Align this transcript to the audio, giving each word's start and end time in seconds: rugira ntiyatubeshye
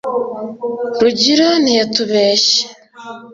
rugira 1.01 1.47
ntiyatubeshye 1.63 2.61